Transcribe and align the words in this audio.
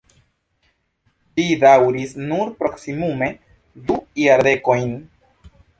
Ĝi 1.41 1.45
daŭris 1.65 2.17
nur 2.31 2.51
proksimume 2.63 3.31
du 3.91 4.03
jardekojn. 4.27 5.01